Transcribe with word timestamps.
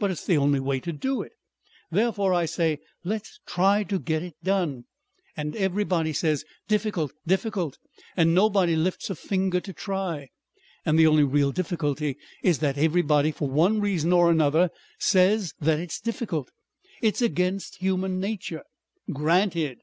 But 0.00 0.10
it's 0.10 0.26
the 0.26 0.36
only 0.36 0.58
way 0.58 0.80
to 0.80 0.92
do 0.92 1.22
it. 1.22 1.30
Therefore, 1.92 2.34
I 2.34 2.44
say, 2.44 2.80
let's 3.04 3.38
try 3.46 3.84
to 3.84 4.00
get 4.00 4.20
it 4.20 4.34
done. 4.42 4.86
And 5.36 5.54
everybody 5.54 6.12
says, 6.12 6.44
difficult, 6.66 7.12
difficult, 7.24 7.78
and 8.16 8.34
nobody 8.34 8.74
lifts 8.74 9.10
a 9.10 9.14
finger 9.14 9.60
to 9.60 9.72
try. 9.72 10.30
And 10.84 10.98
the 10.98 11.06
only 11.06 11.22
real 11.22 11.52
difficulty 11.52 12.16
is 12.42 12.58
that 12.58 12.78
everybody 12.78 13.30
for 13.30 13.48
one 13.48 13.80
reason 13.80 14.12
or 14.12 14.28
another 14.28 14.70
says 14.98 15.54
that 15.60 15.78
it's 15.78 16.00
difficult. 16.00 16.50
It's 17.00 17.22
against 17.22 17.76
human 17.76 18.18
nature. 18.18 18.64
Granted! 19.12 19.82